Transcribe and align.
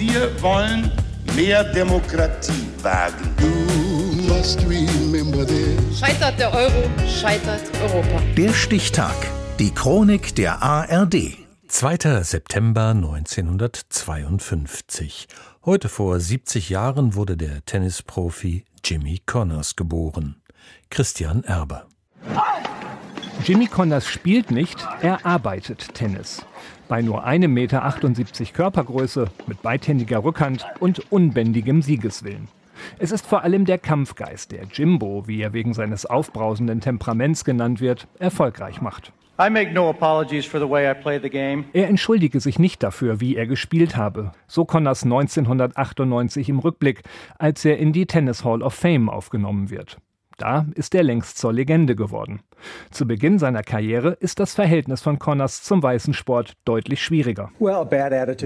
Wir 0.00 0.32
wollen 0.40 0.90
mehr 1.36 1.62
Demokratie 1.62 2.66
wagen. 2.80 3.36
Scheitert 5.94 6.38
der 6.38 6.54
Euro, 6.54 6.88
scheitert 7.06 7.60
Europa. 7.82 8.22
Der 8.34 8.54
Stichtag. 8.54 9.14
Die 9.58 9.74
Chronik 9.74 10.34
der 10.36 10.62
ARD. 10.62 11.36
2. 11.68 12.22
September 12.22 12.92
1952. 12.92 15.28
Heute 15.66 15.90
vor 15.90 16.18
70 16.18 16.70
Jahren 16.70 17.14
wurde 17.14 17.36
der 17.36 17.62
Tennisprofi 17.66 18.64
Jimmy 18.82 19.20
Connors 19.26 19.76
geboren. 19.76 20.40
Christian 20.88 21.44
Erber. 21.44 21.86
Jimmy 23.44 23.66
Connors 23.66 24.06
spielt 24.06 24.50
nicht, 24.50 24.86
er 25.00 25.24
arbeitet 25.24 25.94
Tennis. 25.94 26.44
Bei 26.88 27.00
nur 27.00 27.26
1,78 27.26 27.48
Meter 27.48 28.52
Körpergröße, 28.52 29.28
mit 29.46 29.62
beidhändiger 29.62 30.22
Rückhand 30.22 30.66
und 30.78 31.10
unbändigem 31.10 31.80
Siegeswillen. 31.80 32.48
Es 32.98 33.12
ist 33.12 33.26
vor 33.26 33.42
allem 33.42 33.64
der 33.64 33.78
Kampfgeist, 33.78 34.52
der 34.52 34.64
Jimbo, 34.64 35.26
wie 35.26 35.40
er 35.40 35.52
wegen 35.52 35.74
seines 35.74 36.06
aufbrausenden 36.06 36.80
Temperaments 36.80 37.44
genannt 37.44 37.80
wird, 37.80 38.08
erfolgreich 38.18 38.80
macht. 38.80 39.12
Er 41.72 41.88
entschuldige 41.88 42.40
sich 42.40 42.58
nicht 42.58 42.82
dafür, 42.82 43.20
wie 43.20 43.36
er 43.36 43.46
gespielt 43.46 43.96
habe. 43.96 44.32
So 44.46 44.66
Connors 44.66 45.04
1998 45.04 46.50
im 46.50 46.58
Rückblick, 46.58 47.02
als 47.38 47.64
er 47.64 47.78
in 47.78 47.94
die 47.94 48.04
Tennis 48.04 48.44
Hall 48.44 48.62
of 48.62 48.74
Fame 48.74 49.08
aufgenommen 49.08 49.70
wird. 49.70 49.96
Da 50.40 50.64
ist 50.74 50.94
er 50.94 51.02
längst 51.02 51.36
zur 51.36 51.52
Legende 51.52 51.94
geworden. 51.94 52.40
Zu 52.90 53.06
Beginn 53.06 53.38
seiner 53.38 53.62
Karriere 53.62 54.12
ist 54.20 54.40
das 54.40 54.54
Verhältnis 54.54 55.02
von 55.02 55.18
Connors 55.18 55.62
zum 55.62 55.82
weißen 55.82 56.14
Sport 56.14 56.54
deutlich 56.64 57.02
schwieriger. 57.02 57.50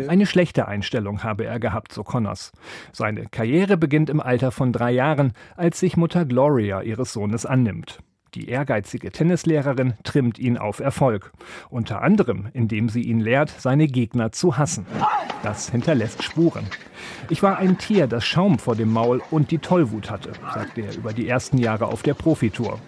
Eine 0.08 0.26
schlechte 0.26 0.66
Einstellung 0.66 1.22
habe 1.22 1.44
er 1.44 1.60
gehabt, 1.60 1.92
so 1.92 2.02
Connors. 2.02 2.50
Seine 2.90 3.26
Karriere 3.26 3.76
beginnt 3.76 4.10
im 4.10 4.20
Alter 4.20 4.51
von 4.51 4.73
drei 4.73 4.90
Jahren, 4.90 5.34
als 5.56 5.78
sich 5.78 5.96
Mutter 5.96 6.24
Gloria 6.24 6.82
ihres 6.82 7.12
Sohnes 7.12 7.46
annimmt. 7.46 8.01
Die 8.35 8.49
ehrgeizige 8.49 9.13
Tennislehrerin 9.13 9.95
trimmt 10.02 10.40
ihn 10.40 10.59
auf 10.59 10.80
Erfolg. 10.80 11.32
Unter 11.71 12.02
anderem, 12.02 12.49
indem 12.52 12.88
sie 12.88 13.02
ihn 13.02 13.21
lehrt, 13.21 13.54
seine 13.59 13.87
Gegner 13.87 14.32
zu 14.32 14.59
hassen. 14.59 14.87
Das 15.45 15.71
hinterlässt 15.71 16.23
Spuren. 16.23 16.66
Ich 17.30 17.43
war 17.43 17.59
ein 17.59 17.79
Tier, 17.79 18.07
das 18.09 18.24
Schaum 18.24 18.59
vor 18.59 18.74
dem 18.74 18.93
Maul 18.93 19.23
und 19.30 19.51
die 19.51 19.59
Tollwut 19.59 20.10
hatte, 20.10 20.32
sagte 20.52 20.82
er 20.82 20.96
über 20.96 21.13
die 21.13 21.29
ersten 21.29 21.59
Jahre 21.59 21.87
auf 21.87 22.02
der 22.02 22.15
Profitour. 22.15 22.80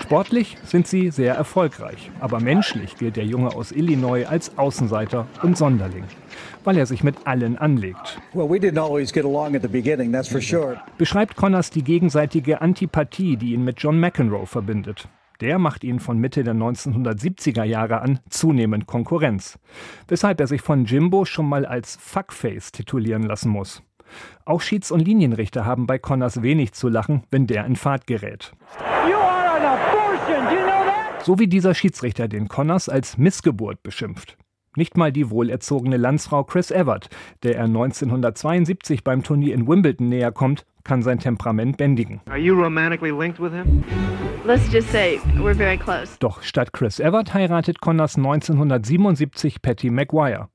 Sportlich 0.00 0.56
sind 0.64 0.86
sie 0.86 1.10
sehr 1.10 1.34
erfolgreich, 1.34 2.10
aber 2.20 2.40
menschlich 2.40 2.96
gilt 2.96 3.16
der 3.16 3.24
Junge 3.24 3.54
aus 3.54 3.72
Illinois 3.72 4.26
als 4.26 4.58
Außenseiter 4.58 5.26
und 5.42 5.56
Sonderling, 5.56 6.04
weil 6.64 6.76
er 6.76 6.86
sich 6.86 7.02
mit 7.02 7.26
allen 7.26 7.56
anlegt. 7.58 8.20
Beschreibt 10.98 11.36
Connors 11.36 11.70
die 11.70 11.84
gegenseitige 11.84 12.60
Antipathie, 12.60 13.36
die 13.36 13.54
ihn 13.54 13.64
mit 13.64 13.80
John 13.80 13.98
McEnroe 13.98 14.46
verbindet. 14.46 15.08
Der 15.40 15.58
macht 15.58 15.82
ihn 15.84 15.98
von 15.98 16.18
Mitte 16.18 16.44
der 16.44 16.54
1970er 16.54 17.64
Jahre 17.64 18.00
an 18.00 18.20
zunehmend 18.30 18.86
Konkurrenz, 18.86 19.58
weshalb 20.06 20.40
er 20.40 20.46
sich 20.46 20.62
von 20.62 20.84
Jimbo 20.84 21.24
schon 21.24 21.48
mal 21.48 21.66
als 21.66 21.96
Fuckface 21.96 22.72
titulieren 22.72 23.24
lassen 23.24 23.50
muss. 23.50 23.82
Auch 24.44 24.60
Schieds- 24.60 24.92
und 24.92 25.00
Linienrichter 25.00 25.64
haben 25.64 25.86
bei 25.86 25.98
Connors 25.98 26.42
wenig 26.42 26.72
zu 26.72 26.88
lachen, 26.88 27.24
wenn 27.30 27.46
der 27.46 27.66
in 27.66 27.76
Fahrt 27.76 28.06
gerät. 28.06 28.52
So 31.24 31.38
wie 31.38 31.46
dieser 31.46 31.72
Schiedsrichter 31.72 32.28
den 32.28 32.48
Connors 32.48 32.90
als 32.90 33.16
Missgeburt 33.16 33.82
beschimpft. 33.82 34.36
Nicht 34.76 34.98
mal 34.98 35.10
die 35.10 35.30
wohlerzogene 35.30 35.96
Landsfrau 35.96 36.44
Chris 36.44 36.70
Evert, 36.70 37.08
der 37.42 37.56
er 37.56 37.64
1972 37.64 39.02
beim 39.04 39.22
Turnier 39.22 39.54
in 39.54 39.66
Wimbledon 39.66 40.10
näher 40.10 40.32
kommt, 40.32 40.66
kann 40.82 41.00
sein 41.00 41.18
Temperament 41.18 41.78
bändigen. 41.78 42.20
Say, 44.90 45.18
Doch 46.18 46.42
statt 46.42 46.74
Chris 46.74 47.00
Evert 47.00 47.32
heiratet 47.32 47.80
Connors 47.80 48.16
1977 48.16 49.62
Patty 49.62 49.88
Maguire. 49.88 50.50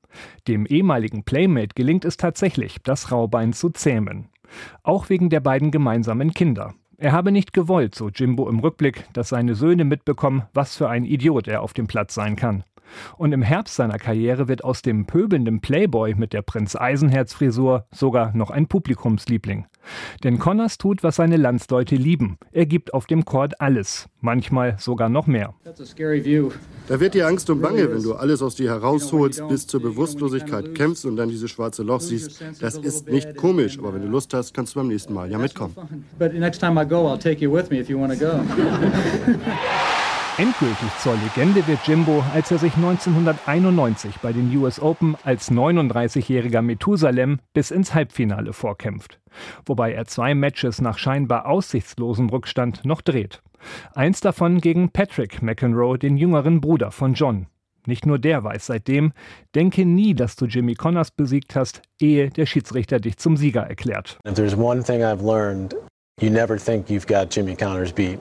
Dem 0.46 0.66
ehemaligen 0.66 1.24
Playmate 1.24 1.74
gelingt 1.74 2.04
es 2.04 2.16
tatsächlich, 2.16 2.76
das 2.84 3.10
Raubein 3.10 3.52
zu 3.52 3.70
zähmen. 3.70 4.28
Auch 4.84 5.08
wegen 5.08 5.30
der 5.30 5.40
beiden 5.40 5.72
gemeinsamen 5.72 6.32
Kinder. 6.32 6.74
Er 7.02 7.12
habe 7.12 7.32
nicht 7.32 7.54
gewollt, 7.54 7.94
so 7.94 8.10
Jimbo 8.10 8.46
im 8.46 8.58
Rückblick, 8.58 9.06
dass 9.14 9.30
seine 9.30 9.54
Söhne 9.54 9.84
mitbekommen, 9.84 10.42
was 10.52 10.76
für 10.76 10.90
ein 10.90 11.06
Idiot 11.06 11.48
er 11.48 11.62
auf 11.62 11.72
dem 11.72 11.86
Platz 11.86 12.12
sein 12.12 12.36
kann. 12.36 12.62
Und 13.16 13.32
im 13.32 13.42
Herbst 13.42 13.76
seiner 13.76 13.98
Karriere 13.98 14.48
wird 14.48 14.64
aus 14.64 14.82
dem 14.82 15.06
pöbelnden 15.06 15.60
Playboy 15.60 16.14
mit 16.14 16.32
der 16.32 16.42
Prinz 16.42 16.76
Eisenherz-Frisur 16.76 17.86
sogar 17.90 18.36
noch 18.36 18.50
ein 18.50 18.66
Publikumsliebling. 18.66 19.66
Denn 20.22 20.38
Connors 20.38 20.78
tut, 20.78 21.02
was 21.02 21.16
seine 21.16 21.36
Landsleute 21.36 21.96
lieben. 21.96 22.38
Er 22.52 22.66
gibt 22.66 22.94
auf 22.94 23.06
dem 23.06 23.24
Court 23.24 23.60
alles, 23.60 24.08
manchmal 24.20 24.76
sogar 24.78 25.08
noch 25.08 25.26
mehr. 25.26 25.54
Da 26.88 27.00
wird 27.00 27.14
dir 27.14 27.26
Angst 27.26 27.48
und 27.50 27.60
Bange, 27.60 27.90
wenn 27.90 28.02
du 28.02 28.14
alles 28.14 28.42
aus 28.42 28.56
dir 28.56 28.70
herausholst, 28.70 29.46
bis 29.48 29.66
zur 29.66 29.80
Bewusstlosigkeit 29.80 30.74
kämpfst 30.74 31.04
und 31.06 31.16
dann 31.16 31.28
dieses 31.28 31.50
schwarze 31.50 31.82
Loch 31.82 32.00
siehst. 32.00 32.42
Das 32.60 32.76
ist 32.76 33.08
nicht 33.08 33.36
komisch, 33.36 33.78
aber 33.78 33.94
wenn 33.94 34.02
du 34.02 34.08
Lust 34.08 34.34
hast, 34.34 34.54
kannst 34.54 34.74
du 34.74 34.80
beim 34.80 34.88
nächsten 34.88 35.14
Mal 35.14 35.30
ja 35.30 35.38
mitkommen. 35.38 35.74
Endgültig 40.38 40.88
zur 40.98 41.14
Legende 41.16 41.66
wird 41.66 41.86
Jimbo, 41.86 42.24
als 42.32 42.50
er 42.50 42.58
sich 42.58 42.74
1991 42.74 44.16
bei 44.22 44.32
den 44.32 44.56
US 44.56 44.80
Open 44.80 45.16
als 45.24 45.50
39-jähriger 45.50 46.62
Methusalem 46.62 47.40
bis 47.52 47.70
ins 47.70 47.94
Halbfinale 47.94 48.52
vorkämpft. 48.52 49.20
Wobei 49.66 49.92
er 49.92 50.06
zwei 50.06 50.34
Matches 50.34 50.80
nach 50.80 50.98
scheinbar 50.98 51.46
aussichtslosem 51.46 52.30
Rückstand 52.30 52.84
noch 52.84 53.02
dreht. 53.02 53.42
Eins 53.94 54.20
davon 54.20 54.60
gegen 54.60 54.90
Patrick 54.90 55.42
McEnroe, 55.42 55.98
den 55.98 56.16
jüngeren 56.16 56.60
Bruder 56.60 56.90
von 56.90 57.12
John. 57.12 57.46
Nicht 57.86 58.06
nur 58.06 58.18
der 58.18 58.44
weiß 58.44 58.66
seitdem, 58.66 59.12
denke 59.54 59.84
nie, 59.84 60.14
dass 60.14 60.36
du 60.36 60.46
Jimmy 60.46 60.74
Connors 60.74 61.10
besiegt 61.10 61.56
hast, 61.56 61.82
ehe 61.98 62.30
der 62.30 62.46
Schiedsrichter 62.46 63.00
dich 63.00 63.18
zum 63.18 63.36
Sieger 63.36 63.62
erklärt. 63.62 64.18
If 64.26 64.34
there's 64.34 64.56
one 64.56 64.82
thing 64.82 65.02
I've 65.02 65.22
learned, 65.22 65.74
you 66.20 66.30
never 66.30 66.58
think 66.58 66.88
you've 66.88 67.06
got 67.06 67.34
Jimmy 67.34 67.56
Connors 67.56 67.92
beat. 67.92 68.20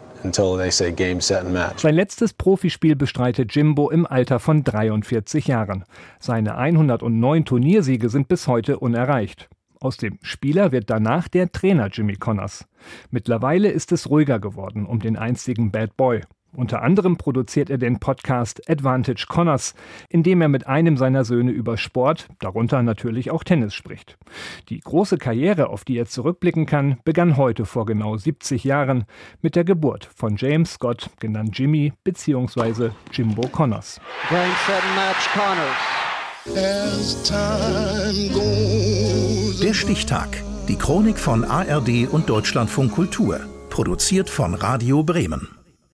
Sein 1.78 1.96
letztes 1.96 2.34
Profispiel 2.34 2.96
bestreitet 2.98 3.56
Jimbo 3.56 3.90
im 3.90 4.06
Alter 4.06 4.40
von 4.40 4.66
43 4.66 5.48
Jahren. 5.48 5.86
Seine 6.20 6.58
109 6.58 7.46
Turniersiege 7.46 8.10
sind 8.10 8.28
bis 8.28 8.48
heute 8.48 8.80
unerreicht. 8.80 9.48
Aus 9.80 9.96
dem 9.96 10.20
Spieler 10.22 10.74
wird 10.74 10.90
danach 10.90 11.30
der 11.30 11.54
Trainer 11.54 11.88
Jimmy 11.88 12.16
Connors. 12.16 12.66
Mittlerweile 13.12 13.70
ist 13.70 13.94
es 13.94 14.10
ruhiger 14.10 14.40
geworden 14.40 14.86
um 14.86 15.00
den 15.00 15.16
einstigen 15.16 15.72
Bad 15.72 15.96
Boy. 15.96 16.24
Unter 16.60 16.82
anderem 16.82 17.16
produziert 17.16 17.70
er 17.70 17.78
den 17.78 18.00
Podcast 18.00 18.70
Advantage 18.70 19.28
Connors, 19.30 19.76
in 20.10 20.24
dem 20.24 20.42
er 20.42 20.50
mit 20.50 20.68
einem 20.68 20.98
seiner 20.98 21.24
Söhne 21.24 21.52
über 21.52 21.78
Sport, 21.78 22.28
darunter 22.40 22.84
natürlich 22.84 23.32
auch 23.32 23.46
Tennis 23.46 23.74
spricht. 23.74 24.18
Die 24.68 24.82
große 24.82 25.18
Karriere, 25.18 25.70
auf 25.70 25.86
die 25.86 25.98
er 25.98 26.08
zurückblicken 26.08 26.66
kann, 26.66 26.98
begann 27.06 27.38
heute 27.38 27.66
vor 27.66 27.86
genau 27.86 28.18
70 28.18 28.66
Jahren 28.66 29.06
mit 29.42 29.56
der 29.56 29.64
Geburt 29.64 30.10
von 30.14 30.36
James 30.36 30.74
Scott, 30.74 31.10
genannt 31.22 31.58
Jimmy 31.58 31.94
bzw. 32.04 32.90
Jimbo 33.14 33.48
Connors. 33.48 34.02
Der 39.64 39.74
Stichtag. 39.74 40.44
Die 40.68 40.76
Chronik 40.76 41.20
von 41.20 41.46
ARD 41.46 42.10
und 42.12 42.30
Deutschlandfunk 42.30 42.92
Kultur. 42.92 43.40
Produziert 43.70 44.30
von 44.30 44.56
Radio 44.56 45.04
Bremen. 45.04 45.59